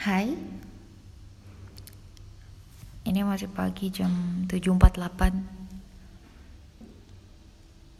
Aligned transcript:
Hai. 0.00 0.32
Ini 3.04 3.20
masih 3.20 3.52
pagi 3.52 3.92
jam 3.92 4.08
7.48 4.48 4.80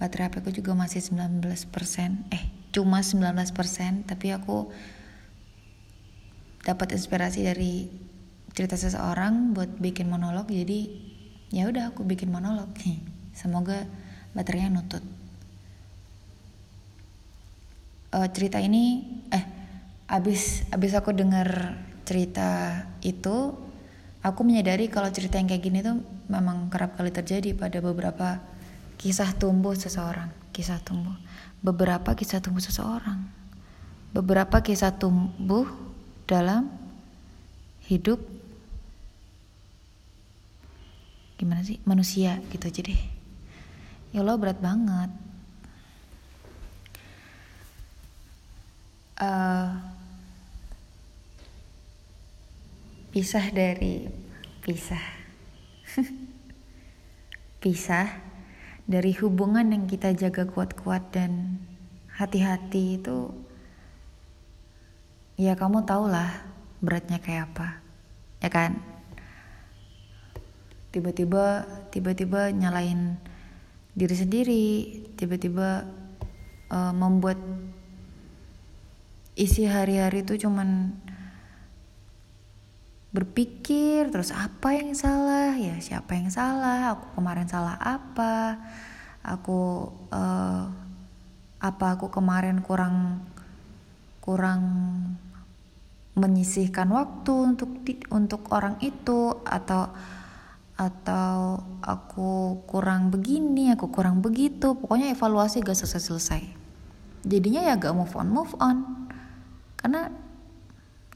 Baterai 0.00 0.32
HP 0.32 0.34
aku 0.40 0.48
juga 0.48 0.72
masih 0.72 1.04
19% 1.04 1.44
Eh 2.32 2.44
cuma 2.72 3.04
19% 3.04 3.52
Tapi 4.08 4.26
aku 4.32 4.72
dapat 6.64 6.96
inspirasi 6.96 7.44
dari 7.44 7.92
cerita 8.56 8.80
seseorang 8.80 9.52
buat 9.52 9.68
bikin 9.76 10.08
monolog 10.08 10.48
jadi 10.48 10.88
ya 11.52 11.68
udah 11.68 11.92
aku 11.92 12.08
bikin 12.08 12.32
monolog. 12.32 12.72
Semoga 13.36 13.84
baterainya 14.32 14.72
nutut. 14.72 15.04
Uh, 18.08 18.24
cerita 18.32 18.56
ini 18.56 19.04
eh 19.28 19.44
abis 20.08 20.64
abis 20.72 20.96
aku 20.96 21.12
denger 21.12 21.76
cerita 22.10 22.82
itu 23.06 23.54
aku 24.26 24.40
menyadari 24.42 24.90
kalau 24.90 25.06
cerita 25.14 25.38
yang 25.38 25.46
kayak 25.46 25.62
gini 25.62 25.78
tuh 25.78 26.02
memang 26.26 26.66
kerap 26.66 26.98
kali 26.98 27.14
terjadi 27.14 27.54
pada 27.54 27.78
beberapa 27.78 28.42
kisah 28.98 29.30
tumbuh 29.38 29.78
seseorang 29.78 30.40
kisah 30.50 30.82
tumbuh. 30.82 31.14
Beberapa 31.62 32.18
kisah 32.18 32.42
tumbuh 32.42 32.58
seseorang. 32.58 33.22
Beberapa 34.10 34.58
kisah 34.58 34.90
tumbuh 34.98 35.70
dalam 36.26 36.66
hidup 37.86 38.18
gimana 41.38 41.62
sih? 41.62 41.78
Manusia 41.86 42.42
gitu 42.50 42.66
aja 42.66 42.82
deh 42.82 43.00
ya 44.10 44.20
Allah 44.20 44.36
berat 44.36 44.58
banget. 44.58 45.10
Uh, 49.20 49.76
pisah 53.10 53.50
dari 53.50 54.06
pisah. 54.62 55.02
Pisah 57.60 58.08
dari 58.88 59.12
hubungan 59.20 59.68
yang 59.68 59.84
kita 59.84 60.16
jaga 60.16 60.48
kuat-kuat 60.48 61.12
dan 61.12 61.60
hati-hati 62.16 62.96
itu 62.96 63.34
ya 65.36 65.52
kamu 65.58 65.84
tau 65.84 66.08
lah 66.08 66.40
beratnya 66.80 67.20
kayak 67.20 67.52
apa 67.52 67.68
ya 68.40 68.48
kan? 68.48 68.80
Tiba-tiba 70.94 71.68
tiba-tiba 71.92 72.48
nyalain 72.54 73.20
diri 73.92 74.16
sendiri 74.16 74.66
tiba-tiba 75.18 75.84
uh, 76.72 76.94
membuat 76.96 77.36
isi 79.36 79.68
hari-hari 79.68 80.22
itu 80.24 80.48
cuman 80.48 80.96
berpikir 83.10 84.10
terus 84.14 84.30
apa 84.30 84.74
yang 84.74 84.94
salah? 84.94 85.54
Ya 85.58 85.78
siapa 85.82 86.14
yang 86.14 86.30
salah? 86.30 86.94
Aku 86.94 87.18
kemarin 87.18 87.50
salah 87.50 87.76
apa? 87.78 88.58
Aku 89.26 89.90
uh, 90.14 90.64
apa 91.60 91.86
aku 91.98 92.08
kemarin 92.08 92.62
kurang 92.62 93.26
kurang 94.22 94.62
menyisihkan 96.16 96.88
waktu 96.90 97.32
untuk 97.34 97.70
di, 97.82 97.98
untuk 98.14 98.46
orang 98.54 98.78
itu? 98.78 99.42
Atau 99.42 99.90
atau 100.80 101.60
aku 101.84 102.64
kurang 102.64 103.10
begini 103.12 103.74
aku 103.74 103.90
kurang 103.90 104.22
begitu? 104.22 104.78
Pokoknya 104.78 105.12
evaluasi 105.12 105.60
gak 105.60 105.76
selesai 105.76 106.02
selesai 106.08 106.42
jadinya 107.24 107.60
ya 107.60 107.76
gak 107.76 107.92
move 107.92 108.14
on 108.16 108.28
move 108.32 108.54
on. 108.60 109.08
Karena 109.76 110.12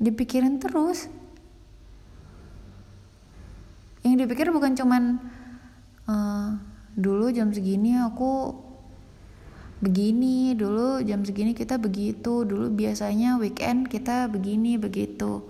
dipikirin 0.00 0.58
terus 0.60 1.08
yang 4.05 4.20
dipikir 4.20 4.52
bukan 4.52 4.77
cuman 4.77 5.16
uh, 6.05 6.60
dulu 6.92 7.33
jam 7.33 7.48
segini 7.51 7.96
aku 7.96 8.52
begini 9.80 10.52
dulu 10.56 11.01
jam 11.05 11.24
segini 11.24 11.56
kita 11.56 11.80
begitu 11.80 12.45
dulu 12.45 12.68
biasanya 12.68 13.40
weekend 13.40 13.89
kita 13.89 14.28
begini 14.28 14.77
begitu. 14.77 15.40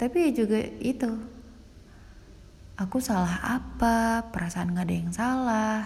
Tapi 0.00 0.32
juga 0.32 0.64
itu 0.80 1.12
aku 2.80 3.04
salah 3.04 3.60
apa 3.60 4.24
perasaan 4.32 4.72
gak 4.72 4.88
ada 4.88 4.94
yang 4.96 5.12
salah. 5.12 5.80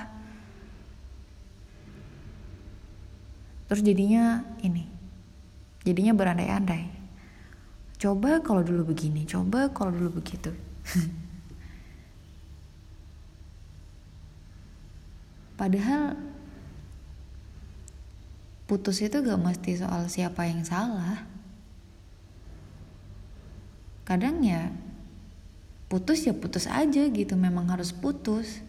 Terus 3.67 3.83
jadinya 3.83 4.47
ini 4.63 4.87
jadinya 5.83 6.15
berandai-andai. 6.15 7.03
Coba 7.99 8.39
kalau 8.39 8.63
dulu 8.63 8.95
begini 8.95 9.27
coba 9.27 9.67
kalau 9.75 9.91
dulu 9.91 10.23
begitu 10.23 10.72
Padahal 15.61 16.19
putus 18.67 19.05
itu 19.05 19.21
gak 19.21 19.37
mesti 19.39 19.79
soal 19.79 20.09
siapa 20.09 20.49
yang 20.49 20.65
salah. 20.65 21.29
Kadang 24.03 24.43
ya 24.43 24.73
putus 25.87 26.25
ya 26.25 26.33
putus 26.33 26.65
aja 26.67 27.05
gitu, 27.05 27.37
memang 27.37 27.69
harus 27.71 27.93
putus. 27.93 28.65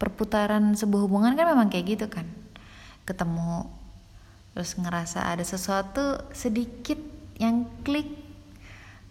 Perputaran 0.00 0.74
sebuah 0.78 1.04
hubungan 1.06 1.36
kan 1.36 1.46
memang 1.46 1.68
kayak 1.68 1.86
gitu 1.98 2.06
kan. 2.08 2.26
Ketemu 3.04 3.68
terus 4.56 4.74
ngerasa 4.74 5.22
ada 5.28 5.44
sesuatu 5.46 6.18
sedikit 6.34 7.17
yang 7.38 7.66
klik. 7.86 8.06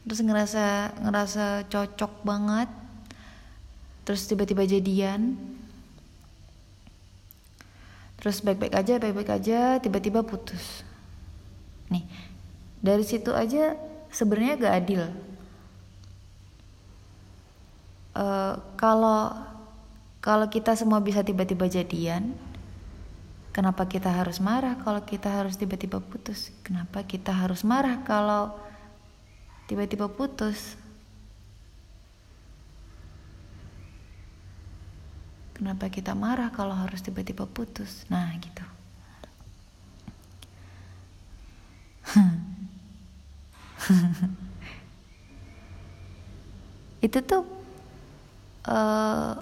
Terus 0.07 0.23
ngerasa 0.23 0.95
ngerasa 1.03 1.67
cocok 1.67 2.23
banget. 2.23 2.69
Terus 4.07 4.23
tiba-tiba 4.27 4.63
jadian. 4.63 5.35
Terus 8.17 8.39
baik-baik 8.43 8.73
aja 8.75 8.93
baik-baik 8.99 9.31
aja 9.31 9.59
tiba-tiba 9.83 10.23
putus. 10.23 10.83
Nih 11.91 12.03
dari 12.81 13.03
situ 13.03 13.31
aja 13.33 13.75
sebenarnya 14.11 14.59
gak 14.59 14.75
adil. 14.79 15.03
Uh, 18.17 18.57
kalau 18.79 19.35
kalau 20.17 20.49
kita 20.49 20.73
semua 20.73 20.97
bisa 20.97 21.21
tiba-tiba 21.21 21.69
jadian 21.69 22.33
Kenapa 23.57 23.89
kita 23.89 24.13
harus 24.13 24.37
marah 24.37 24.77
kalau 24.77 25.01
kita 25.01 25.33
harus 25.33 25.57
tiba-tiba 25.57 25.97
putus? 25.97 26.53
Kenapa 26.61 27.01
kita 27.01 27.33
harus 27.33 27.65
marah 27.65 28.05
kalau 28.05 28.53
tiba-tiba 29.65 30.05
putus? 30.13 30.77
Kenapa 35.57 35.89
kita 35.89 36.13
marah 36.13 36.53
kalau 36.53 36.77
harus 36.77 37.01
tiba-tiba 37.01 37.49
putus? 37.49 38.05
Nah, 38.13 38.29
gitu. 38.37 38.61
Itu 47.09 47.25
tuh 47.25 47.41
uh, 48.69 49.33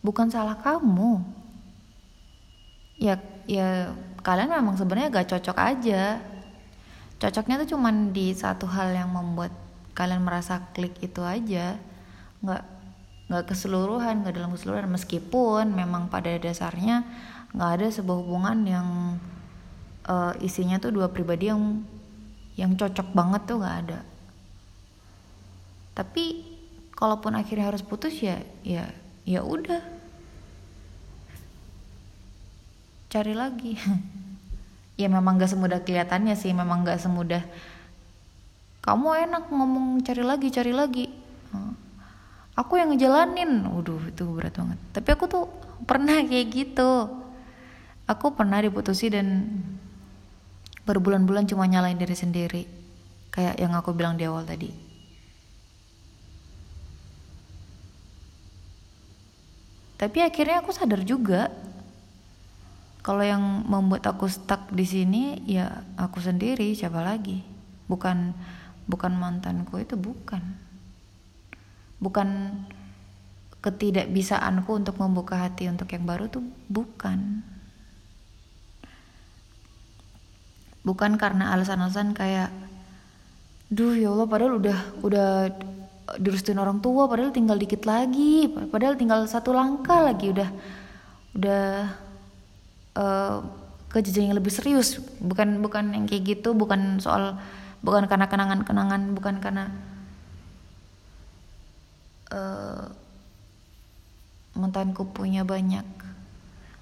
bukan 0.00 0.32
salah 0.32 0.56
kamu 0.56 1.36
ya 2.98 3.14
ya 3.46 3.94
kalian 4.26 4.50
memang 4.50 4.76
sebenarnya 4.76 5.14
gak 5.14 5.30
cocok 5.32 5.58
aja. 5.58 6.20
Cocoknya 7.18 7.64
tuh 7.64 7.74
cuman 7.74 8.14
di 8.14 8.30
satu 8.30 8.70
hal 8.70 8.94
yang 8.94 9.10
membuat 9.10 9.50
kalian 9.94 10.22
merasa 10.22 10.70
klik 10.70 10.94
itu 11.02 11.18
aja. 11.26 11.78
Nggak 12.44 12.62
nggak 13.28 13.44
keseluruhan 13.50 14.22
nggak 14.22 14.34
dalam 14.38 14.54
keseluruhan. 14.54 14.86
Meskipun 14.86 15.74
memang 15.74 16.06
pada 16.06 16.30
dasarnya 16.38 17.02
nggak 17.56 17.70
ada 17.80 17.86
sebuah 17.90 18.18
hubungan 18.22 18.58
yang 18.62 18.88
uh, 20.06 20.32
isinya 20.38 20.78
tuh 20.78 20.94
dua 20.94 21.10
pribadi 21.10 21.50
yang 21.50 21.82
yang 22.54 22.78
cocok 22.78 23.10
banget 23.10 23.42
tuh 23.50 23.58
nggak 23.58 23.76
ada. 23.86 24.00
Tapi 25.98 26.46
kalaupun 26.94 27.34
akhirnya 27.34 27.74
harus 27.74 27.82
putus 27.82 28.14
ya 28.22 28.38
ya 28.62 28.86
ya 29.26 29.42
udah 29.42 29.97
cari 33.08 33.34
lagi. 33.36 33.74
Ya 34.98 35.06
memang 35.06 35.38
gak 35.38 35.54
semudah 35.54 35.78
kelihatannya 35.86 36.34
sih 36.34 36.50
memang 36.50 36.82
gak 36.82 36.98
semudah. 36.98 37.46
Kamu 38.82 39.14
enak 39.14 39.46
ngomong 39.46 40.02
cari 40.02 40.26
lagi 40.26 40.50
cari 40.50 40.74
lagi. 40.74 41.06
Aku 42.58 42.74
yang 42.74 42.90
ngejalanin. 42.90 43.62
Waduh 43.70 44.10
itu 44.10 44.26
berat 44.26 44.58
banget. 44.58 44.78
Tapi 44.90 45.08
aku 45.14 45.30
tuh 45.30 45.46
pernah 45.86 46.18
kayak 46.26 46.50
gitu. 46.50 47.06
Aku 48.10 48.34
pernah 48.34 48.58
diputusi 48.58 49.06
dan 49.06 49.46
berbulan-bulan 50.82 51.46
cuma 51.46 51.70
nyalain 51.70 51.94
diri 51.94 52.18
sendiri. 52.18 52.66
Kayak 53.30 53.54
yang 53.62 53.78
aku 53.78 53.94
bilang 53.94 54.18
di 54.18 54.26
awal 54.26 54.42
tadi. 54.42 54.74
Tapi 59.98 60.18
akhirnya 60.26 60.58
aku 60.58 60.74
sadar 60.74 61.06
juga 61.06 61.50
kalau 63.08 63.24
yang 63.24 63.64
membuat 63.64 64.04
aku 64.04 64.28
stuck 64.28 64.68
di 64.68 64.84
sini 64.84 65.40
ya 65.48 65.80
aku 65.96 66.20
sendiri 66.20 66.76
siapa 66.76 67.00
lagi? 67.00 67.40
Bukan 67.88 68.36
bukan 68.84 69.16
mantanku 69.16 69.80
itu 69.80 69.96
bukan. 69.96 70.44
Bukan 72.04 72.28
ketidakbisaanku 73.64 74.68
untuk 74.76 75.00
membuka 75.00 75.40
hati 75.40 75.72
untuk 75.72 75.88
yang 75.88 76.04
baru 76.04 76.28
tuh 76.28 76.44
bukan. 76.68 77.40
Bukan 80.84 81.16
karena 81.16 81.56
alasan-alasan 81.56 82.12
kayak 82.12 82.52
duh 83.72 83.96
ya 83.96 84.12
Allah 84.12 84.28
padahal 84.28 84.60
udah 84.60 84.78
udah 85.00 85.28
direstuin 86.20 86.60
orang 86.60 86.84
tua 86.84 87.08
padahal 87.08 87.32
tinggal 87.32 87.56
dikit 87.56 87.88
lagi 87.88 88.52
padahal 88.68 89.00
tinggal 89.00 89.24
satu 89.24 89.56
langkah 89.56 90.04
lagi 90.04 90.28
udah 90.28 90.48
udah 91.36 91.64
uh, 92.98 93.46
ke 93.88 94.02
jenjang 94.02 94.34
yang 94.34 94.38
lebih 94.38 94.50
serius. 94.50 94.98
Bukan 95.22 95.62
bukan 95.62 95.94
yang 95.94 96.04
kayak 96.10 96.36
gitu 96.38 96.52
bukan 96.52 96.98
soal 96.98 97.38
bukan 97.80 98.10
karena 98.10 98.26
kenangan-kenangan 98.26 99.14
bukan 99.14 99.38
karena 99.38 99.70
uh, 102.34 102.90
mantanku 104.58 105.06
punya 105.06 105.46
banyak 105.46 105.86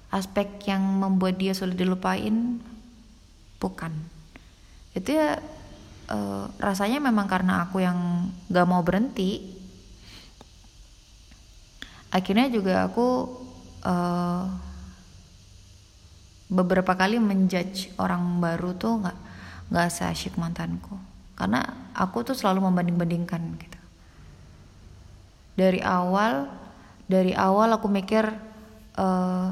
aspek 0.09 0.65
yang 0.65 0.81
membuat 0.81 1.37
dia 1.37 1.53
sulit 1.53 1.77
dilupain 1.77 2.57
bukan. 3.61 3.93
Itu 4.97 5.13
ya 5.13 5.37
uh, 6.09 6.49
rasanya 6.57 6.97
memang 6.97 7.29
karena 7.29 7.67
aku 7.67 7.83
yang 7.83 8.31
gak 8.49 8.67
mau 8.67 8.81
berhenti. 8.81 9.55
Akhirnya 12.09 12.47
juga 12.47 12.87
aku 12.87 13.07
uh, 13.83 14.66
beberapa 16.47 16.95
kali 16.95 17.19
menjudge 17.19 17.91
orang 17.99 18.39
baru 18.39 18.71
tuh 18.79 19.03
nggak 19.03 19.17
nggak 19.71 19.87
seasyik 19.91 20.39
mantanku. 20.39 20.95
Karena 21.37 21.91
aku 21.93 22.25
tuh 22.25 22.35
selalu 22.35 22.65
membanding-bandingkan 22.71 23.41
gitu. 23.61 23.79
Dari 25.53 25.83
awal 25.83 26.49
dari 27.05 27.31
awal 27.37 27.77
aku 27.77 27.87
mikir 27.87 28.25
uh, 28.97 29.49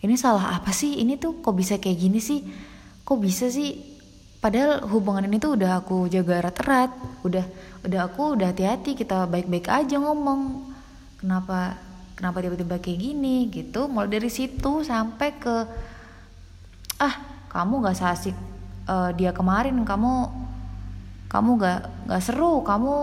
ini 0.00 0.14
salah 0.14 0.56
apa 0.56 0.70
sih? 0.70 1.02
Ini 1.02 1.18
tuh 1.18 1.42
kok 1.42 1.56
bisa 1.56 1.76
kayak 1.82 1.98
gini 1.98 2.20
sih? 2.22 2.46
Kok 3.02 3.18
bisa 3.20 3.50
sih? 3.50 3.98
Padahal 4.38 4.86
hubungan 4.86 5.26
ini 5.26 5.42
tuh 5.42 5.58
udah 5.58 5.82
aku 5.82 6.06
jaga 6.06 6.38
erat-erat. 6.40 6.94
Udah 7.26 7.44
udah 7.82 8.00
aku 8.06 8.38
udah 8.38 8.54
hati-hati 8.54 8.94
kita 8.94 9.26
baik-baik 9.26 9.66
aja 9.66 9.98
ngomong. 9.98 10.72
Kenapa 11.18 11.74
kenapa 12.16 12.40
tiba-tiba 12.40 12.80
kayak 12.80 12.98
gini 12.98 13.52
gitu. 13.52 13.86
Mulai 13.86 14.18
dari 14.18 14.32
situ 14.32 14.82
sampai 14.82 15.36
ke 15.36 15.56
ah 16.96 17.14
kamu 17.52 17.84
gak 17.84 17.96
seasik 18.00 18.34
uh, 18.88 19.12
dia 19.12 19.36
kemarin. 19.36 19.76
Kamu 19.84 20.12
kamu 21.28 21.50
gak 21.60 21.80
gak 22.08 22.22
seru. 22.24 22.64
Kamu 22.64 22.94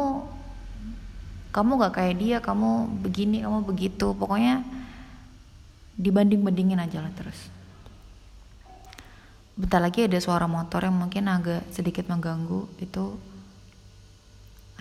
kamu 1.54 1.72
gak 1.86 1.94
kayak 1.94 2.16
dia. 2.18 2.38
Kamu 2.42 2.90
begini 3.06 3.46
kamu 3.46 3.62
begitu. 3.64 4.18
Pokoknya 4.18 4.66
dibanding 5.94 6.42
bandingin 6.42 6.82
aja 6.82 7.06
lah 7.06 7.14
terus. 7.14 7.38
Bentar 9.54 9.78
lagi 9.86 10.10
ada 10.10 10.18
suara 10.18 10.50
motor 10.50 10.82
yang 10.82 10.98
mungkin 10.98 11.30
agak 11.30 11.70
sedikit 11.70 12.10
mengganggu. 12.10 12.66
Itu 12.82 13.22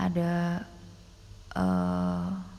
ada 0.00 0.64
uh, 1.52 2.51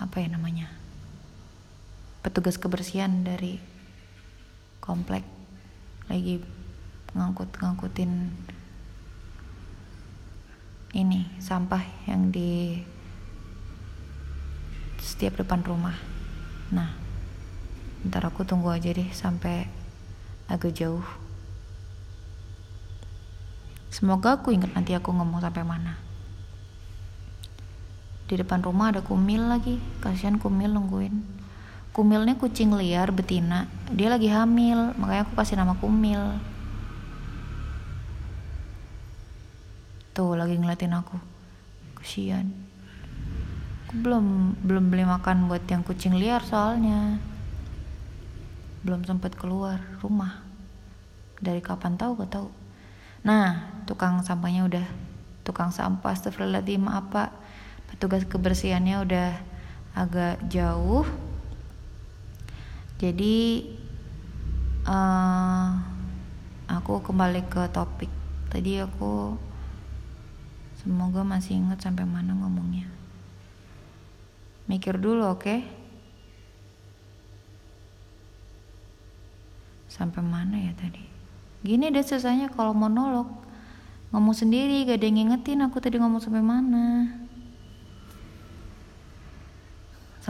apa 0.00 0.16
ya 0.24 0.32
namanya 0.32 0.72
petugas 2.24 2.56
kebersihan 2.56 3.20
dari 3.20 3.60
komplek 4.80 5.24
lagi 6.08 6.40
ngangkut 7.12 7.52
ngangkutin 7.60 8.32
ini 10.90 11.28
sampah 11.38 11.84
yang 12.10 12.34
di 12.34 12.82
setiap 14.98 15.38
depan 15.38 15.62
rumah. 15.62 15.94
Nah 16.74 16.90
ntar 18.08 18.26
aku 18.26 18.42
tunggu 18.42 18.72
aja 18.72 18.90
deh 18.90 19.06
sampai 19.14 19.68
agak 20.50 20.74
jauh. 20.74 21.04
Semoga 23.90 24.40
aku 24.40 24.50
ingat 24.50 24.74
nanti 24.74 24.96
aku 24.96 25.14
ngomong 25.14 25.42
sampai 25.44 25.62
mana 25.62 26.09
di 28.30 28.38
depan 28.38 28.62
rumah 28.62 28.94
ada 28.94 29.02
kumil 29.02 29.50
lagi. 29.50 29.82
Kasihan 29.98 30.38
kumil 30.38 30.70
nungguin. 30.70 31.18
Kumilnya 31.90 32.38
kucing 32.38 32.70
liar 32.78 33.10
betina. 33.10 33.66
Dia 33.90 34.06
lagi 34.06 34.30
hamil 34.30 34.94
makanya 34.94 35.26
aku 35.26 35.34
kasih 35.34 35.58
nama 35.58 35.74
kumil. 35.74 36.38
Tuh 40.14 40.38
lagi 40.38 40.54
ngeliatin 40.54 40.94
aku. 40.94 41.18
Kasihan 41.98 42.46
aku 43.90 43.98
belum 44.06 44.54
belum 44.62 44.86
beli 44.86 45.02
makan 45.02 45.50
buat 45.50 45.66
yang 45.66 45.82
kucing 45.82 46.14
liar 46.14 46.46
soalnya. 46.46 47.18
Belum 48.86 49.02
sempat 49.02 49.34
keluar 49.34 49.82
rumah. 49.98 50.46
Dari 51.42 51.58
kapan 51.58 51.98
tahu 51.98 52.22
gak 52.22 52.30
tahu. 52.38 52.48
Nah 53.26 53.82
tukang 53.90 54.22
sampahnya 54.22 54.70
udah. 54.70 54.86
Tukang 55.42 55.74
sampah 55.74 56.14
astagfirullahaladzim 56.14 56.86
apa 56.86 57.39
petugas 58.00 58.24
kebersihannya 58.24 58.96
udah 59.04 59.30
agak 59.92 60.40
jauh. 60.48 61.04
Jadi 62.96 63.68
uh, 64.88 65.68
aku 66.64 67.04
kembali 67.04 67.44
ke 67.44 67.68
topik. 67.68 68.08
Tadi 68.48 68.80
aku 68.80 69.36
semoga 70.80 71.28
masih 71.28 71.60
ingat 71.60 71.84
sampai 71.84 72.08
mana 72.08 72.32
ngomongnya. 72.40 72.88
Mikir 74.64 74.96
dulu 74.96 75.36
oke? 75.36 75.44
Okay? 75.44 75.60
sampai 79.92 80.24
mana 80.24 80.56
ya 80.56 80.72
tadi? 80.72 81.04
Gini 81.60 81.92
deh 81.92 82.00
selesainya 82.00 82.48
kalau 82.48 82.72
monolog. 82.72 83.28
Ngomong 84.16 84.32
sendiri 84.32 84.88
gak 84.88 84.96
ada 84.96 85.04
yang 85.04 85.28
ngingetin 85.28 85.60
aku 85.60 85.84
tadi 85.84 86.00
ngomong 86.00 86.24
sampai 86.24 86.40
mana 86.40 87.19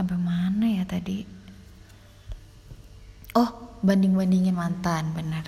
sampai 0.01 0.17
mana 0.17 0.65
ya 0.65 0.89
tadi? 0.89 1.29
Oh 3.37 3.77
banding 3.85 4.17
bandingin 4.17 4.57
mantan 4.57 5.13
benar. 5.13 5.45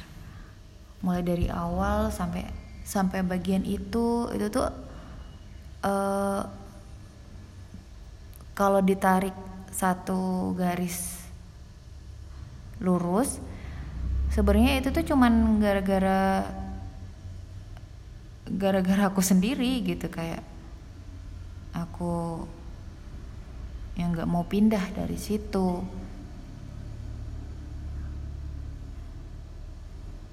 Mulai 1.00 1.24
dari 1.24 1.46
awal 1.48 2.12
sampai 2.12 2.44
sampai 2.84 3.24
bagian 3.24 3.64
itu 3.64 4.28
itu 4.36 4.46
tuh 4.52 4.68
uh, 5.88 6.44
kalau 8.52 8.84
ditarik 8.84 9.32
satu 9.72 10.52
garis 10.52 11.24
lurus 12.84 13.40
sebenarnya 14.28 14.84
itu 14.84 14.92
tuh 14.92 15.04
cuman 15.08 15.56
gara-gara 15.62 16.44
gara-gara 18.52 19.08
aku 19.08 19.24
sendiri 19.24 19.80
gitu 19.80 20.12
kayak 20.12 20.44
aku 21.72 22.44
yang 23.96 24.16
nggak 24.16 24.28
mau 24.28 24.44
pindah 24.44 24.82
dari 24.96 25.16
situ 25.20 25.84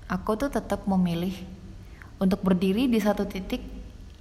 aku 0.09 0.31
tuh 0.35 0.49
tetap 0.49 0.89
memilih 0.89 1.31
untuk 2.17 2.41
berdiri 2.41 2.89
di 2.89 2.99
satu 2.99 3.23
titik 3.29 3.61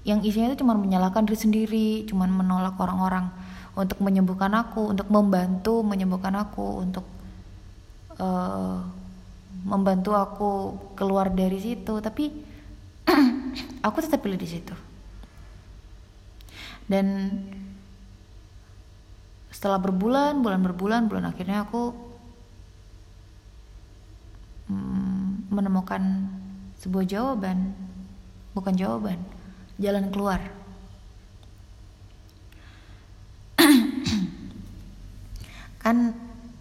yang 0.07 0.23
isinya 0.23 0.53
itu 0.53 0.63
cuma 0.63 0.73
menyalahkan 0.73 1.27
diri 1.27 1.37
sendiri, 1.37 1.89
cuma 2.07 2.25
menolak 2.25 2.81
orang-orang 2.81 3.29
untuk 3.77 4.01
menyembuhkan 4.01 4.53
aku, 4.55 4.95
untuk 4.97 5.09
membantu 5.13 5.85
menyembuhkan 5.85 6.33
aku, 6.39 6.81
untuk 6.81 7.05
uh, 8.17 8.81
membantu 9.69 10.17
aku 10.17 10.51
keluar 10.97 11.29
dari 11.29 11.61
situ. 11.61 12.01
Tapi 12.01 12.25
aku 13.87 13.97
tetap 14.01 14.25
pilih 14.25 14.41
di 14.41 14.49
situ. 14.49 14.73
Dan 16.89 17.29
setelah 19.59 19.83
berbulan 19.83 20.39
bulan 20.39 20.63
berbulan 20.63 21.03
bulan 21.11 21.35
akhirnya 21.35 21.67
aku 21.67 21.91
mm, 24.71 25.51
menemukan 25.51 26.31
sebuah 26.79 27.03
jawaban 27.03 27.75
bukan 28.55 28.79
jawaban 28.79 29.19
jalan 29.83 30.15
keluar. 30.15 30.39
Kan 35.83 36.15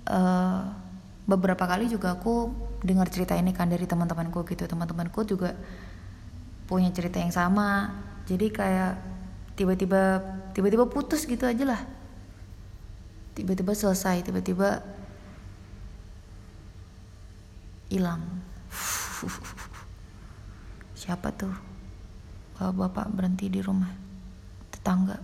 uh, 0.10 0.74
beberapa 1.30 1.70
kali 1.70 1.94
juga 1.94 2.18
aku 2.18 2.50
dengar 2.82 3.13
cerita 3.13 3.38
ini 3.38 3.54
kan 3.54 3.70
dari 3.70 3.86
teman-temanku 3.86 4.42
gitu. 4.50 4.66
Teman-temanku 4.66 5.22
juga 5.22 5.54
punya 6.66 6.89
cerita 6.89 7.22
yang 7.22 7.30
sama. 7.34 7.94
Jadi 8.25 8.50
kayak 8.50 8.98
tiba-tiba 9.54 10.22
tiba-tiba 10.54 10.89
putus 10.89 11.25
gitu 11.25 11.46
aja 11.46 11.66
lah 11.66 11.97
tiba-tiba 13.38 13.77
selesai 13.77 14.25
tiba-tiba 14.25 14.82
hilang. 17.94 18.25
Siapa 20.98 21.29
tuh? 21.38 21.53
Bapak 22.58 23.13
berhenti 23.13 23.46
di 23.46 23.62
rumah. 23.62 23.94
Tetangga. 24.74 25.22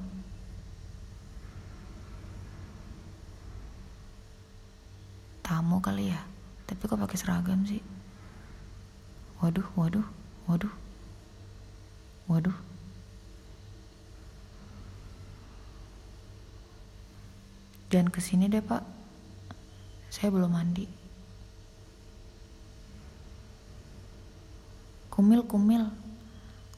Tamu 5.41 5.81
kali 5.81 6.13
ya? 6.13 6.21
Tapi 6.69 6.85
kok 6.85 7.01
pakai 7.01 7.17
seragam 7.17 7.65
sih? 7.65 7.81
Waduh 9.41 9.65
waduh 9.73 10.05
waduh. 10.45 10.73
Waduh 12.29 12.72
jangan 17.93 18.09
ke 18.09 18.17
sini 18.17 18.49
deh 18.49 18.65
pak. 18.65 18.81
Saya 20.09 20.33
belum 20.33 20.49
mandi. 20.49 20.89
Kumil 25.13 25.45
kumil. 25.45 25.85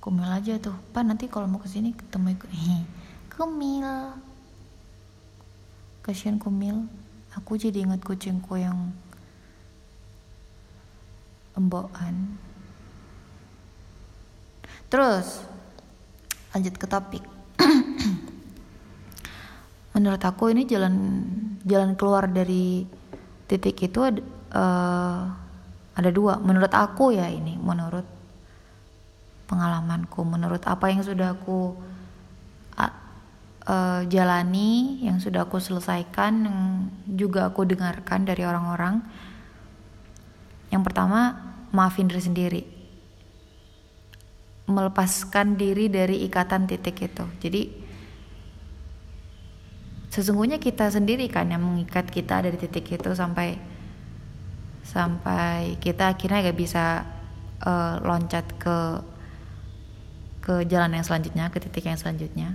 Kumil 0.03 0.27
aja 0.27 0.59
tuh. 0.59 0.75
Pak 0.91 1.07
nanti 1.07 1.31
kalau 1.31 1.47
mau 1.47 1.63
ke 1.63 1.71
sini 1.71 1.95
ketemu 1.95 2.35
kumil. 3.31 4.19
Kasihan 6.03 6.35
kumil. 6.35 6.83
Aku 7.39 7.55
jadi 7.55 7.87
ingat 7.87 8.03
kucingku 8.03 8.59
yang 8.59 8.91
embokan 11.55 12.35
terus 14.91 15.47
lanjut 16.51 16.75
ke 16.75 16.85
topik 16.87 17.23
menurut 19.95 20.19
aku 20.19 20.51
ini 20.51 20.67
jalan 20.67 21.23
jalan 21.63 21.95
keluar 21.95 22.27
dari 22.27 22.83
titik 23.47 23.87
itu 23.87 24.03
ada, 24.03 24.21
uh, 24.51 25.21
ada 25.95 26.09
dua 26.11 26.37
menurut 26.43 26.69
aku 26.75 27.15
ya 27.15 27.31
ini 27.31 27.55
menurut 27.55 28.03
pengalamanku 29.47 30.21
menurut 30.27 30.61
apa 30.67 30.91
yang 30.91 31.01
sudah 31.01 31.33
aku 31.33 31.73
uh, 33.65 34.01
jalani, 34.07 35.01
yang 35.03 35.17
sudah 35.17 35.45
aku 35.45 35.57
selesaikan, 35.57 36.45
yang 36.45 36.59
juga 37.09 37.49
aku 37.49 37.65
dengarkan 37.65 38.23
dari 38.25 38.45
orang-orang. 38.45 39.01
Yang 40.69 40.83
pertama, 40.85 41.19
maafin 41.73 42.09
diri 42.09 42.21
sendiri. 42.21 42.63
Melepaskan 44.65 45.57
diri 45.61 45.89
dari 45.89 46.25
ikatan 46.25 46.65
titik 46.65 47.05
itu. 47.05 47.25
Jadi 47.41 47.61
sesungguhnya 50.15 50.63
kita 50.63 50.87
sendiri 50.87 51.27
kan 51.27 51.51
yang 51.51 51.59
mengikat 51.59 52.07
kita 52.07 52.39
dari 52.39 52.55
titik 52.55 52.87
itu 52.87 53.11
sampai 53.11 53.59
sampai 54.87 55.75
kita 55.83 56.15
akhirnya 56.15 56.39
gak 56.47 56.55
bisa 56.55 57.03
uh, 57.59 57.99
loncat 57.99 58.47
ke 58.55 58.77
ke 60.39 60.55
jalan 60.69 60.93
yang 60.95 61.03
selanjutnya, 61.03 61.49
ke 61.49 61.57
titik 61.57 61.89
yang 61.89 61.97
selanjutnya. 61.99 62.53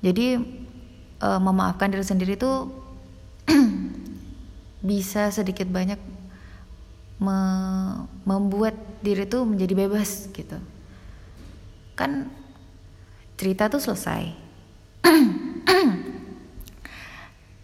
Jadi 0.00 0.38
uh, 1.20 1.40
memaafkan 1.42 1.90
diri 1.90 2.06
sendiri 2.06 2.38
itu 2.38 2.70
bisa 4.88 5.28
sedikit 5.34 5.68
banyak 5.68 5.98
me 7.20 7.36
membuat 8.24 8.72
diri 9.04 9.28
itu 9.28 9.44
menjadi 9.44 9.74
bebas 9.74 10.32
gitu. 10.32 10.56
Kan 11.92 12.32
cerita 13.36 13.68
tuh 13.68 13.82
selesai 13.82 14.32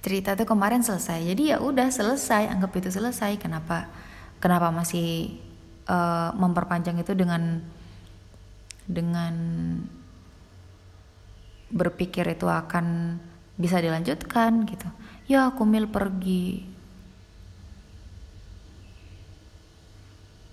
cerita 0.07 0.39
tuh 0.39 0.47
kemarin 0.47 0.87
selesai. 0.87 1.19
Jadi 1.35 1.51
ya 1.51 1.59
udah 1.59 1.91
selesai. 1.91 2.47
Anggap 2.47 2.79
itu 2.79 2.95
selesai. 2.95 3.43
Kenapa 3.43 3.91
kenapa 4.39 4.71
masih 4.71 5.35
uh, 5.91 6.31
memperpanjang 6.39 6.95
itu 7.03 7.11
dengan 7.19 7.59
dengan 8.87 9.35
berpikir 11.75 12.23
itu 12.31 12.47
akan 12.47 13.19
bisa 13.59 13.83
dilanjutkan 13.83 14.63
gitu. 14.71 14.87
Ya 15.27 15.51
kumil 15.51 15.91
pergi. 15.91 16.63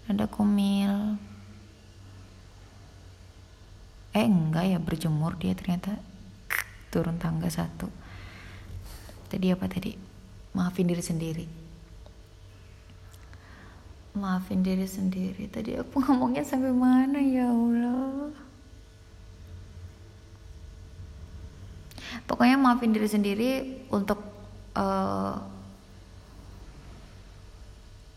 Ada 0.09 0.25
kumil 0.25 1.21
eh 4.17 4.25
enggak 4.25 4.65
ya 4.65 4.81
berjemur 4.81 5.37
dia 5.37 5.53
ternyata. 5.53 6.01
Turun 6.89 7.21
tangga 7.21 7.53
satu 7.53 8.02
tadi 9.33 9.49
apa 9.49 9.65
tadi? 9.65 9.97
Maafin 10.53 10.85
diri 10.85 11.01
sendiri. 11.01 11.45
Maafin 14.13 14.61
diri 14.61 14.85
sendiri. 14.85 15.49
Tadi 15.49 15.73
aku 15.73 15.97
ngomongnya 16.05 16.45
sampai 16.45 16.69
mana? 16.69 17.17
Ya 17.17 17.49
Allah. 17.49 18.29
Pokoknya 22.29 22.61
maafin 22.61 22.93
diri 22.93 23.09
sendiri 23.09 23.51
untuk 23.89 24.21
uh, 24.77 25.35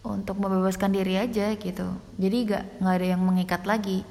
untuk 0.05 0.37
membebaskan 0.37 0.93
diri 0.93 1.17
aja 1.17 1.57
gitu. 1.57 1.89
Jadi 2.21 2.37
gak 2.47 2.65
nggak 2.79 2.95
ada 3.01 3.07
yang 3.17 3.23
mengikat 3.25 3.65
lagi. 3.65 4.05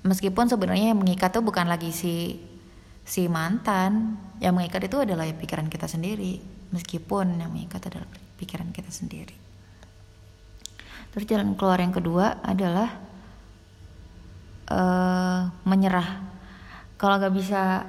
Meskipun 0.00 0.48
sebenarnya 0.48 0.96
yang 0.96 0.98
mengikat 0.98 1.28
tuh 1.36 1.44
bukan 1.44 1.68
lagi 1.68 1.92
si 1.92 2.40
si 3.04 3.28
mantan 3.28 4.16
yang 4.40 4.56
mengikat 4.56 4.88
itu 4.88 4.96
adalah 4.96 5.28
pikiran 5.28 5.68
kita 5.68 5.84
sendiri. 5.84 6.40
Meskipun 6.72 7.44
yang 7.44 7.52
mengikat 7.52 7.92
adalah 7.92 8.08
pikiran 8.40 8.72
kita 8.72 8.88
sendiri. 8.88 9.36
Terus 11.12 11.24
jalan 11.28 11.52
keluar 11.60 11.76
yang 11.76 11.92
kedua 11.92 12.40
adalah 12.40 12.88
uh, 14.72 15.52
menyerah. 15.68 16.24
Kalau 16.96 17.20
nggak 17.20 17.34
bisa 17.36 17.84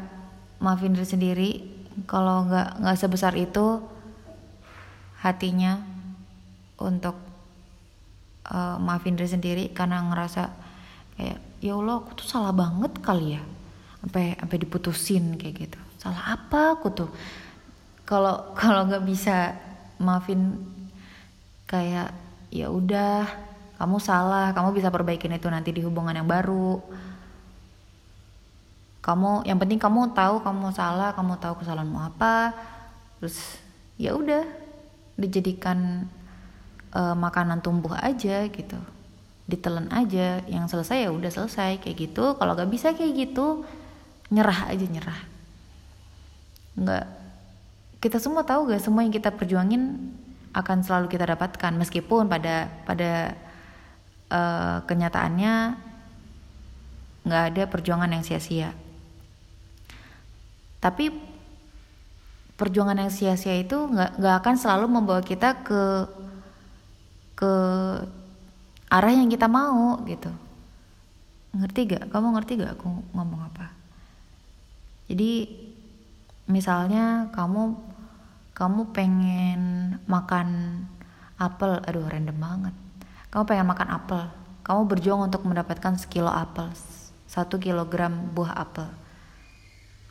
maafin 0.59 0.91
diri 0.91 1.07
sendiri 1.07 1.49
kalau 2.07 2.47
nggak 2.47 2.83
nggak 2.83 2.97
sebesar 2.99 3.33
itu 3.39 3.83
hatinya 5.23 5.79
untuk 6.81 7.15
uh, 8.49 8.75
maafin 8.81 9.15
diri 9.15 9.29
sendiri 9.29 9.63
karena 9.71 10.03
ngerasa 10.03 10.43
kayak 11.15 11.39
ya 11.61 11.77
Allah 11.77 12.01
aku 12.01 12.11
tuh 12.17 12.27
salah 12.27 12.51
banget 12.51 12.91
kali 12.99 13.39
ya. 13.39 13.43
Sampai 14.01 14.33
sampai 14.33 14.57
diputusin 14.57 15.37
kayak 15.37 15.55
gitu 15.69 15.90
salah 16.01 16.33
apa 16.33 16.73
aku 16.73 16.89
tuh? 16.89 17.09
Kalau 18.09 18.49
kalau 18.59 18.89
nggak 18.89 19.05
bisa 19.05 19.53
maafin 20.01 20.57
kayak 21.69 22.09
ya 22.49 22.67
udah 22.67 23.29
kamu 23.77 23.97
salah 24.01 24.51
kamu 24.51 24.81
bisa 24.81 24.89
perbaikin 24.89 25.37
itu 25.37 25.47
nanti 25.47 25.69
di 25.69 25.85
hubungan 25.85 26.17
yang 26.17 26.25
baru. 26.25 26.81
Kamu 29.01 29.45
yang 29.49 29.57
penting 29.57 29.81
kamu 29.81 30.13
tahu 30.13 30.41
kamu 30.41 30.73
salah 30.73 31.13
kamu 31.13 31.37
tahu 31.41 31.61
kesalahanmu 31.61 31.97
apa 32.13 32.53
terus 33.17 33.57
ya 33.97 34.13
udah 34.13 34.45
dijadikan 35.17 36.09
uh, 36.93 37.13
makanan 37.17 37.61
tumbuh 37.61 37.93
aja 37.97 38.45
gitu. 38.49 38.77
Ditelan 39.49 39.89
aja 39.89 40.45
yang 40.45 40.69
selesai 40.69 41.05
ya 41.05 41.09
udah 41.09 41.29
selesai 41.33 41.81
kayak 41.81 41.97
gitu. 41.97 42.37
Kalau 42.37 42.53
gak 42.53 42.69
bisa 42.69 42.93
kayak 42.93 43.13
gitu 43.17 43.65
nyerah 44.29 44.69
aja 44.69 44.85
nyerah 44.85 45.30
nggak. 46.77 47.05
Kita 48.01 48.17
semua 48.17 48.41
tahu 48.41 48.73
gak 48.73 48.81
semua 48.81 49.05
yang 49.05 49.13
kita 49.13 49.29
perjuangin 49.29 50.13
akan 50.51 50.77
selalu 50.83 51.07
kita 51.07 51.29
dapatkan 51.29 51.71
meskipun 51.77 52.25
pada 52.27 52.67
pada 52.83 53.37
uh, 54.33 54.77
kenyataannya 54.83 55.53
nggak 57.21 57.43
ada 57.53 57.63
perjuangan 57.69 58.09
yang 58.09 58.25
sia-sia. 58.25 58.73
Tapi 60.81 61.13
perjuangan 62.57 62.97
yang 62.97 63.13
sia-sia 63.13 63.53
itu 63.57 63.77
nggak 63.77 64.17
nggak 64.17 64.35
akan 64.41 64.55
selalu 64.57 64.85
membawa 64.89 65.21
kita 65.21 65.61
ke 65.61 66.09
ke 67.37 67.53
arah 68.89 69.13
yang 69.13 69.29
kita 69.29 69.45
mau 69.45 70.01
gitu. 70.09 70.29
Ngerti 71.51 71.95
gak 71.95 72.03
kamu 72.09 72.27
ngerti 72.35 72.51
gak 72.63 72.79
aku 72.79 72.89
ngomong 73.13 73.41
apa? 73.51 73.71
Jadi 75.11 75.47
misalnya 76.49 77.29
kamu 77.33 77.75
kamu 78.55 78.81
pengen 78.93 79.61
makan 80.05 80.47
apel 81.41 81.81
aduh 81.83 82.05
random 82.05 82.37
banget. 82.37 82.75
Kamu 83.31 83.43
pengen 83.47 83.67
makan 83.69 83.89
apel 83.89 84.23
kamu 84.61 84.87
berjuang 84.87 85.21
untuk 85.25 85.41
mendapatkan 85.43 85.97
sekilo 85.97 86.29
apel 86.29 86.69
satu 87.25 87.57
kilogram 87.57 88.31
buah 88.31 88.55
apel. 88.55 88.87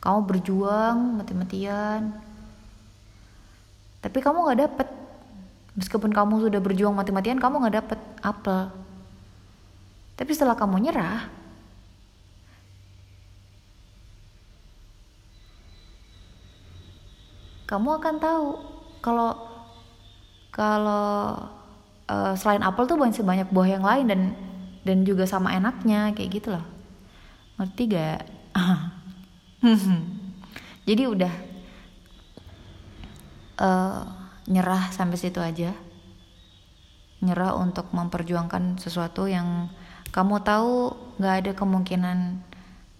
Kamu 0.01 0.25
berjuang 0.25 1.21
mati-matian. 1.21 2.13
Tapi 4.01 4.17
kamu 4.17 4.37
nggak 4.49 4.61
dapet. 4.65 4.87
Meskipun 5.77 6.11
kamu 6.11 6.49
sudah 6.49 6.59
berjuang 6.59 6.91
mati-matian 6.91 7.37
kamu 7.37 7.61
nggak 7.61 7.77
dapet 7.85 7.99
apel. 8.25 8.73
Tapi 10.17 10.31
setelah 10.33 10.57
kamu 10.57 10.89
nyerah 10.89 11.29
kamu 17.71 18.03
akan 18.03 18.15
tahu 18.19 18.47
kalau 18.99 19.31
kalau 20.51 21.47
uh, 22.11 22.35
selain 22.35 22.59
apel 22.67 22.83
tuh 22.83 22.99
banyak 22.99 23.23
banyak 23.23 23.47
buah 23.47 23.69
yang 23.79 23.85
lain 23.87 24.05
dan 24.11 24.21
dan 24.83 24.97
juga 25.07 25.23
sama 25.23 25.55
enaknya 25.55 26.11
kayak 26.11 26.29
gitu 26.35 26.51
loh. 26.51 26.65
Ngerti 27.55 27.83
gak? 27.95 28.21
Jadi 30.89 31.03
udah 31.07 31.33
uh, 33.63 34.01
nyerah 34.51 34.91
sampai 34.91 35.15
situ 35.15 35.39
aja. 35.39 35.71
Nyerah 37.23 37.55
untuk 37.55 37.93
memperjuangkan 37.95 38.81
sesuatu 38.81 39.31
yang 39.31 39.71
kamu 40.11 40.43
tahu 40.43 40.91
nggak 41.21 41.35
ada 41.45 41.51
kemungkinan 41.55 42.41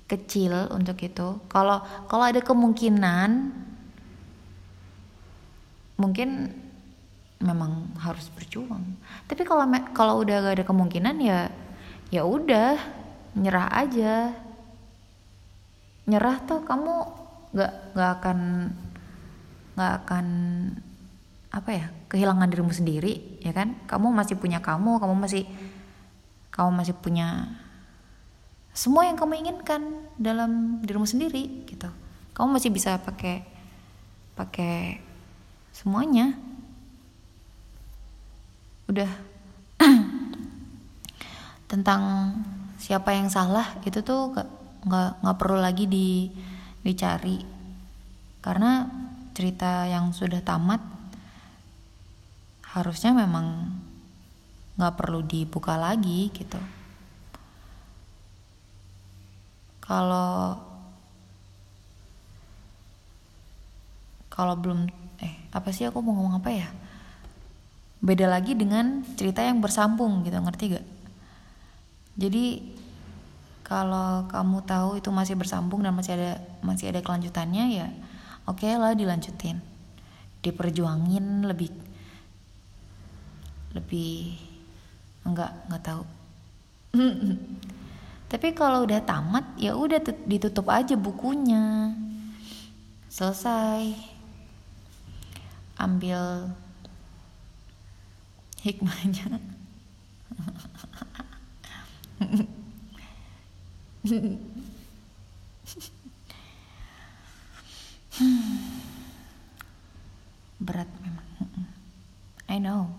kecil 0.08 0.70
untuk 0.72 0.96
itu. 1.04 1.42
Kalau 1.50 1.82
kalau 2.08 2.24
ada 2.24 2.40
kemungkinan 2.40 3.30
mungkin 6.02 6.50
memang 7.42 7.94
harus 8.02 8.30
berjuang. 8.34 8.82
Tapi 9.30 9.42
kalau 9.46 9.66
kalau 9.94 10.22
udah 10.22 10.50
gak 10.50 10.56
ada 10.62 10.66
kemungkinan 10.66 11.16
ya 11.22 11.50
ya 12.14 12.26
udah 12.26 12.78
nyerah 13.38 13.70
aja. 13.72 14.34
Nyerah 16.10 16.38
tuh 16.50 16.66
kamu 16.66 16.94
nggak 17.52 17.74
nggak 17.94 18.12
akan 18.20 18.40
nggak 19.78 19.94
akan 20.04 20.28
apa 21.52 21.70
ya 21.76 21.86
kehilangan 22.08 22.50
dirimu 22.50 22.74
sendiri 22.74 23.42
ya 23.42 23.54
kan? 23.54 23.78
Kamu 23.86 24.10
masih 24.10 24.38
punya 24.38 24.60
kamu 24.60 24.98
kamu 24.98 25.16
masih 25.16 25.46
kamu 26.52 26.70
masih 26.74 26.96
punya 26.98 27.48
semua 28.72 29.04
yang 29.04 29.20
kamu 29.20 29.40
inginkan 29.44 30.08
dalam 30.16 30.84
dirimu 30.84 31.08
sendiri 31.08 31.68
gitu. 31.68 31.88
Kamu 32.32 32.56
masih 32.56 32.72
bisa 32.72 33.00
pakai 33.00 33.44
pakai 34.36 35.11
semuanya. 35.76 36.36
Udah. 38.88 39.12
Tentang 41.72 42.02
siapa 42.78 43.16
yang 43.16 43.32
salah 43.32 43.80
itu 43.88 44.04
tuh 44.04 44.36
nggak 44.36 44.48
nggak 45.24 45.38
perlu 45.40 45.58
lagi 45.58 45.88
di 45.88 46.30
dicari. 46.84 47.40
Karena 48.44 48.86
cerita 49.32 49.88
yang 49.88 50.12
sudah 50.12 50.44
tamat 50.44 50.82
harusnya 52.72 53.12
memang 53.12 53.68
nggak 54.80 54.96
perlu 54.96 55.20
dibuka 55.24 55.76
lagi 55.76 56.32
gitu. 56.32 56.60
Kalau 59.84 60.56
kalau 64.32 64.56
belum 64.56 64.88
eh 65.20 65.41
apa 65.52 65.70
sih 65.76 65.84
aku 65.84 66.00
mau 66.00 66.16
ngomong 66.16 66.40
apa 66.40 66.50
ya? 66.52 66.68
Beda 68.02 68.26
lagi 68.26 68.58
dengan 68.58 69.04
cerita 69.20 69.44
yang 69.44 69.60
bersambung 69.60 70.24
gitu 70.24 70.40
ngerti 70.40 70.80
gak? 70.80 70.86
Jadi 72.18 72.46
kalau 73.68 74.28
kamu 74.28 74.68
tahu 74.68 74.90
itu 75.00 75.08
masih 75.16 75.40
bersambung 75.40 75.80
dan 75.80 75.96
masih 75.96 76.20
ada 76.20 76.44
masih 76.60 76.92
ada 76.92 77.00
kelanjutannya 77.00 77.72
ya 77.72 77.88
oke 78.48 78.68
okay 78.68 78.76
lah 78.76 78.92
dilanjutin. 78.96 79.64
Diperjuangin 80.42 81.46
lebih 81.46 81.72
lebih 83.72 84.36
enggak 85.24 85.52
enggak 85.70 85.84
tahu. 85.86 86.04
Tapi 88.32 88.48
kalau 88.56 88.88
udah 88.88 89.04
tamat 89.04 89.44
ya 89.60 89.76
udah 89.76 90.00
ditutup 90.28 90.68
aja 90.72 90.96
bukunya. 90.96 91.96
Selesai 93.12 93.92
ambil 95.82 96.54
hikmahnya. 98.62 99.42
Berat 110.62 110.90
memang. 111.02 111.26
I 112.46 112.62
know. 112.62 112.94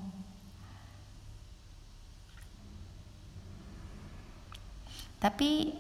Tapi 5.23 5.71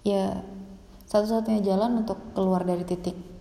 ya 0.00 0.40
satu-satunya 1.04 1.60
jalan 1.60 2.00
untuk 2.00 2.16
keluar 2.32 2.64
dari 2.64 2.88
titik 2.88 3.35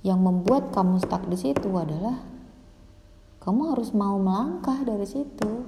yang 0.00 0.20
membuat 0.20 0.72
kamu 0.72 0.96
stuck 1.00 1.28
di 1.28 1.36
situ 1.36 1.68
adalah 1.76 2.24
kamu 3.40 3.76
harus 3.76 3.92
mau 3.96 4.20
melangkah 4.20 4.80
dari 4.84 5.04
situ. 5.04 5.64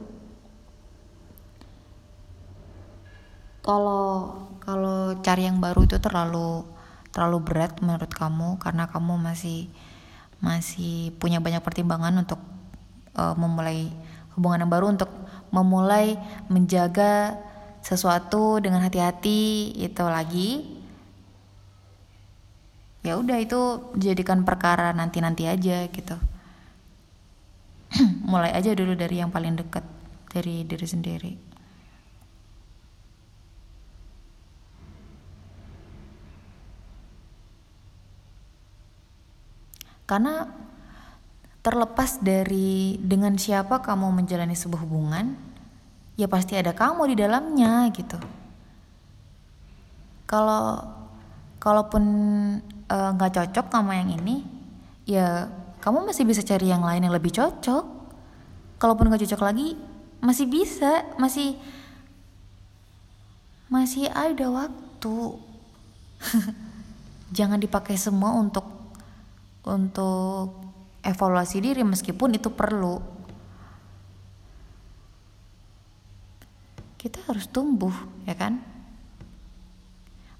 Kalau 3.62 4.36
kalau 4.60 5.16
cari 5.22 5.46
yang 5.48 5.62
baru 5.62 5.86
itu 5.86 5.96
terlalu 6.02 6.66
terlalu 7.12 7.38
berat 7.44 7.78
menurut 7.84 8.10
kamu 8.10 8.56
karena 8.58 8.88
kamu 8.88 9.20
masih 9.20 9.68
masih 10.42 11.14
punya 11.22 11.38
banyak 11.38 11.62
pertimbangan 11.62 12.24
untuk 12.24 12.40
uh, 13.14 13.36
memulai 13.38 13.92
hubungan 14.34 14.66
yang 14.66 14.72
baru 14.72 14.86
untuk 14.90 15.12
memulai 15.52 16.16
menjaga 16.48 17.36
sesuatu 17.84 18.58
dengan 18.58 18.82
hati-hati 18.82 19.74
itu 19.76 20.04
lagi 20.08 20.81
ya 23.02 23.18
udah 23.18 23.38
itu 23.42 23.92
jadikan 23.98 24.46
perkara 24.46 24.94
nanti-nanti 24.94 25.50
aja 25.50 25.86
gitu. 25.90 26.16
Mulai 28.30 28.54
aja 28.54 28.72
dulu 28.72 28.94
dari 28.94 29.18
yang 29.18 29.34
paling 29.34 29.58
dekat 29.58 29.84
dari 30.30 30.62
diri 30.62 30.86
sendiri. 30.86 31.32
Karena 40.06 40.44
terlepas 41.62 42.20
dari 42.20 42.98
dengan 42.98 43.38
siapa 43.38 43.80
kamu 43.80 44.10
menjalani 44.12 44.52
sebuah 44.52 44.82
hubungan 44.82 45.38
ya 46.18 46.26
pasti 46.28 46.58
ada 46.58 46.74
kamu 46.74 47.14
di 47.14 47.16
dalamnya 47.16 47.88
gitu. 47.94 48.18
Kalau 50.26 50.84
kalaupun 51.62 52.04
nggak 52.92 53.30
uh, 53.30 53.34
cocok 53.40 53.66
sama 53.72 53.96
yang 53.96 54.12
ini 54.20 54.44
ya 55.08 55.48
kamu 55.82 56.06
masih 56.06 56.22
bisa 56.22 56.46
cari 56.46 56.70
yang 56.70 56.86
lain 56.86 57.02
yang 57.02 57.14
lebih 57.14 57.34
cocok. 57.34 57.84
Kalaupun 58.78 59.10
gak 59.10 59.26
cocok 59.26 59.42
lagi 59.42 59.74
masih 60.22 60.46
bisa 60.46 61.02
masih 61.18 61.58
masih 63.66 64.06
ada 64.14 64.46
waktu. 64.46 65.16
Jangan 67.36 67.58
dipakai 67.58 67.98
semua 67.98 68.38
untuk 68.38 68.62
untuk 69.66 70.54
evaluasi 71.02 71.58
diri 71.58 71.82
meskipun 71.82 72.38
itu 72.38 72.46
perlu. 72.54 73.02
Kita 76.94 77.18
harus 77.26 77.50
tumbuh 77.50 77.94
ya 78.22 78.38
kan? 78.38 78.62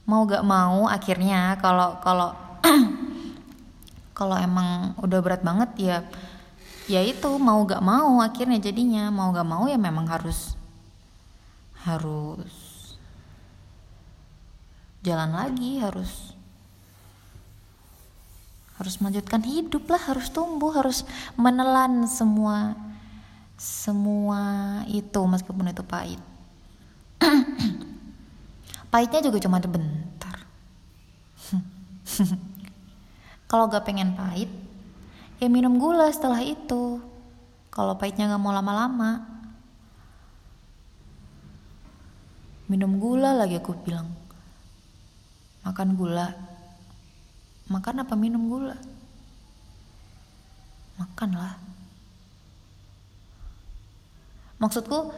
Mau 0.06 0.22
gak 0.22 0.46
mau 0.46 0.86
akhirnya 0.86 1.58
kalau 1.58 1.98
kalau 1.98 2.41
kalau 4.18 4.36
emang 4.38 4.94
udah 5.02 5.18
berat 5.18 5.42
banget 5.42 5.70
ya 5.78 5.96
ya 6.90 7.00
itu 7.02 7.30
mau 7.38 7.62
gak 7.66 7.82
mau 7.82 8.22
akhirnya 8.22 8.58
jadinya. 8.58 9.10
Mau 9.10 9.30
gak 9.34 9.46
mau 9.46 9.66
ya 9.66 9.78
memang 9.78 10.06
harus 10.06 10.54
harus 11.82 12.54
jalan 15.02 15.34
lagi 15.34 15.82
harus 15.82 16.30
harus 18.78 18.94
melanjutkan 19.02 19.42
hidup 19.42 19.90
lah 19.90 19.98
harus 19.98 20.30
tumbuh 20.30 20.70
harus 20.74 21.02
menelan 21.34 22.06
semua 22.06 22.78
semua 23.58 24.82
itu 24.90 25.20
meskipun 25.22 25.70
itu 25.70 25.82
pahit. 25.86 26.18
Pahitnya 28.92 29.22
juga 29.22 29.38
cuma 29.38 29.62
sebentar 29.62 30.36
kalau 33.52 33.68
gak 33.68 33.84
pengen 33.84 34.16
pahit 34.16 34.48
ya 35.36 35.44
minum 35.52 35.76
gula 35.76 36.08
setelah 36.08 36.40
itu. 36.40 37.04
Kalau 37.68 37.92
pahitnya 38.00 38.32
gak 38.32 38.40
mau 38.40 38.56
lama-lama. 38.56 39.28
Minum 42.64 42.96
gula 42.96 43.36
lagi 43.36 43.60
aku 43.60 43.76
bilang 43.84 44.08
makan 45.68 46.00
gula. 46.00 46.32
Makan 47.68 48.00
apa 48.00 48.14
minum 48.16 48.48
gula? 48.48 48.80
Makanlah. 50.96 51.60
Maksudku 54.56 55.12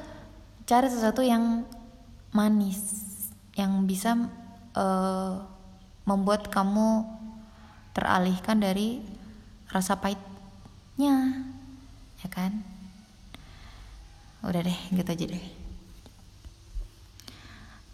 cari 0.66 0.90
sesuatu 0.90 1.22
yang 1.22 1.62
manis 2.34 2.80
yang 3.54 3.86
bisa 3.86 4.18
uh, 4.74 5.46
membuat 6.02 6.50
kamu 6.50 7.13
teralihkan 7.94 8.60
dari 8.60 9.00
rasa 9.70 9.96
pahitnya 10.02 11.46
ya 12.20 12.28
kan? 12.28 12.60
Udah 14.44 14.60
deh 14.60 14.80
gitu 14.92 15.08
aja 15.08 15.24
deh. 15.24 15.46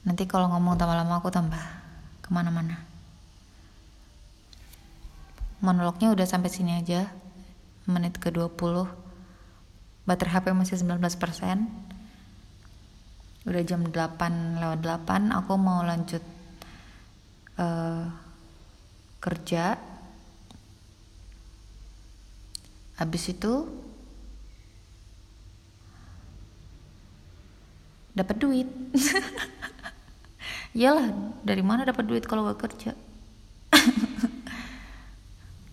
Nanti 0.08 0.24
kalau 0.24 0.48
ngomong 0.50 0.80
tambah 0.80 0.96
lama 0.96 1.20
aku 1.20 1.28
tambah 1.28 1.60
ke 2.24 2.28
mana-mana. 2.32 2.80
Monolognya 5.60 6.10
udah 6.10 6.24
sampai 6.24 6.48
sini 6.48 6.80
aja. 6.80 7.12
Menit 7.84 8.16
ke 8.16 8.32
20 8.32 8.56
baterai 10.08 10.42
HP 10.42 10.46
masih 10.56 10.80
19% 10.82 11.06
udah 13.48 13.62
jam 13.64 13.80
8 13.88 14.60
lewat 14.60 14.80
8 14.84 15.32
aku 15.32 15.52
mau 15.56 15.80
lanjut 15.80 16.20
uh, 17.56 18.04
kerja 19.16 19.80
habis 23.00 23.32
itu 23.32 23.64
dapat 28.12 28.36
duit. 28.36 28.68
Iyalah 30.76 31.08
dari 31.40 31.64
mana 31.64 31.88
dapat 31.88 32.04
duit 32.04 32.28
kalau 32.28 32.44
gak 32.52 32.60
kerja? 32.68 32.92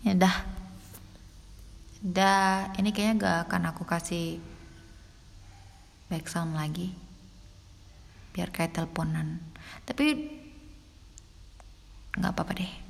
Ya 0.08 0.16
dah. 0.16 0.40
Dah 2.00 2.72
ini 2.80 2.96
kayaknya 2.96 3.20
gak 3.20 3.38
akan 3.52 3.76
aku 3.76 3.84
kasih 3.84 4.40
back 6.08 6.32
sound 6.32 6.56
lagi. 6.56 6.96
Biar 8.32 8.48
kayak 8.56 8.80
teleponan. 8.80 9.44
Tapi 9.84 10.32
nggak 12.18 12.34
apa-apa 12.34 12.54
deh 12.58 12.87